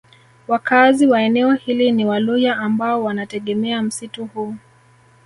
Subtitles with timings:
[0.47, 4.55] Wakaazi wa eneo hili ni Waluhya ambao wanategemea msitu huu